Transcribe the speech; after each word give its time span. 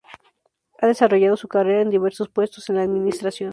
Ha 0.79 0.87
desarrollado 0.87 1.37
su 1.37 1.47
carrera 1.47 1.81
en 1.83 1.91
diversos 1.91 2.27
puestos 2.27 2.67
en 2.71 2.77
la 2.77 2.81
administración. 2.81 3.49